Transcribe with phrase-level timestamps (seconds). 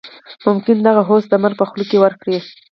[0.45, 2.37] ممکن دغه هوس د مرګ په خوله کې ورکړي.